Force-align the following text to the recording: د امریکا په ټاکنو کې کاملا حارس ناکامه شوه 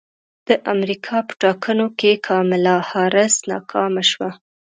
د 0.47 0.49
امریکا 0.73 1.17
په 1.27 1.33
ټاکنو 1.43 1.87
کې 1.99 2.11
کاملا 2.27 2.75
حارس 2.89 3.35
ناکامه 3.49 4.03
شوه 4.11 4.29